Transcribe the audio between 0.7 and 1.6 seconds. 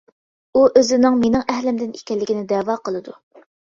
ئۆزىنىڭ مېنىڭ